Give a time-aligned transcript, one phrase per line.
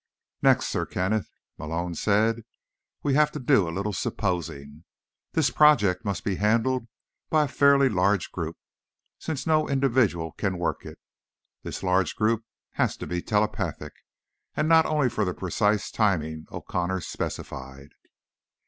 [0.41, 1.29] "Next, Sir Kenneth,"
[1.59, 2.41] Malone said,
[3.03, 4.83] "We have to do a little supposing.
[5.33, 6.87] This project must be handled
[7.29, 8.57] by a fairly large group,
[9.19, 10.97] since no individual can work it.
[11.61, 13.93] This large group has to be telepathic,
[14.55, 17.89] and not only for the precise timing O'Connor specified."